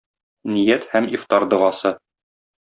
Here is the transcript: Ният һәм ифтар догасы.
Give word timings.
Ният 0.53 0.87
һәм 0.93 1.09
ифтар 1.17 1.47
догасы. 1.53 1.93